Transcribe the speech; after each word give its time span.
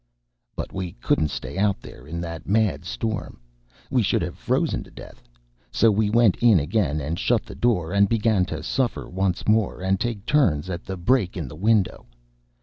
But 0.55 0.73
we 0.73 0.93
couldn't 0.93 1.27
stay 1.27 1.59
out 1.59 1.79
there 1.79 2.07
in 2.07 2.21
that 2.21 2.49
mad 2.49 2.85
storm; 2.85 3.39
we 3.91 4.01
should 4.01 4.23
have 4.23 4.35
frozen 4.35 4.83
to 4.85 4.89
death. 4.89 5.21
So 5.71 5.91
we 5.91 6.09
went 6.09 6.37
in 6.37 6.59
again 6.59 6.99
and 6.99 7.19
shut 7.19 7.45
the 7.45 7.53
door, 7.53 7.93
and 7.93 8.09
began 8.09 8.45
to 8.45 8.63
suffer 8.63 9.07
once 9.07 9.47
more 9.47 9.79
and 9.79 9.99
take 9.99 10.25
turns 10.25 10.71
at 10.71 10.85
the 10.85 10.97
break 10.97 11.37
in 11.37 11.47
the 11.47 11.55
window. 11.55 12.07